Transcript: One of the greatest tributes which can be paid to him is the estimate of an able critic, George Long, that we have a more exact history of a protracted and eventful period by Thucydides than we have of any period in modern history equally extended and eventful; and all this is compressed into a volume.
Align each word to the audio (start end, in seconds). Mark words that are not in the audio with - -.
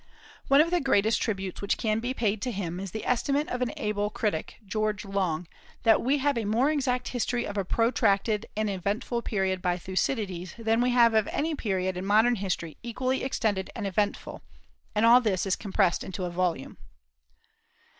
One 0.47 0.61
of 0.61 0.71
the 0.71 0.81
greatest 0.81 1.21
tributes 1.21 1.61
which 1.61 1.77
can 1.77 1.99
be 1.99 2.11
paid 2.11 2.41
to 2.41 2.51
him 2.51 2.79
is 2.79 2.89
the 2.89 3.05
estimate 3.05 3.47
of 3.49 3.61
an 3.61 3.71
able 3.77 4.09
critic, 4.09 4.57
George 4.65 5.05
Long, 5.05 5.47
that 5.83 6.01
we 6.01 6.17
have 6.17 6.39
a 6.39 6.43
more 6.45 6.71
exact 6.71 7.09
history 7.09 7.45
of 7.45 7.55
a 7.55 7.63
protracted 7.63 8.47
and 8.57 8.67
eventful 8.67 9.21
period 9.21 9.61
by 9.61 9.77
Thucydides 9.77 10.55
than 10.57 10.81
we 10.81 10.89
have 10.89 11.13
of 11.13 11.27
any 11.27 11.53
period 11.53 11.97
in 11.97 12.05
modern 12.07 12.37
history 12.37 12.77
equally 12.81 13.23
extended 13.23 13.69
and 13.75 13.85
eventful; 13.85 14.41
and 14.95 15.05
all 15.05 15.21
this 15.21 15.45
is 15.45 15.55
compressed 15.55 16.03
into 16.03 16.25
a 16.25 16.31
volume. 16.31 16.79